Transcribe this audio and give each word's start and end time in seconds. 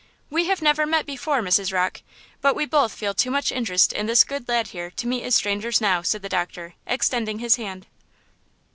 "We 0.31 0.45
have 0.47 0.63
never 0.63 0.87
met 0.87 1.05
before, 1.05 1.41
Mrs. 1.43 1.71
Rocke, 1.71 2.01
but 2.41 2.55
we 2.55 2.65
both 2.65 2.91
feel 2.91 3.13
too 3.13 3.29
much 3.29 3.51
interest 3.51 3.93
in 3.93 4.07
this 4.07 4.23
good 4.23 4.49
lad 4.49 4.69
here 4.69 4.89
to 4.89 5.05
meet 5.05 5.21
as 5.21 5.35
strangers 5.35 5.79
now," 5.79 6.01
said 6.01 6.23
the 6.23 6.27
doctor, 6.27 6.73
extending 6.87 7.37
his 7.37 7.57
hand. 7.57 7.85